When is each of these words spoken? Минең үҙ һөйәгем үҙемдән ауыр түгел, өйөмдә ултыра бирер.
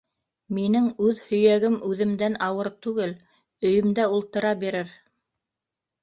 Минең 0.57 0.85
үҙ 1.07 1.19
һөйәгем 1.25 1.75
үҙемдән 1.89 2.37
ауыр 2.45 2.69
түгел, 2.85 3.13
өйөмдә 3.71 4.07
ултыра 4.15 4.55
бирер. 4.65 4.89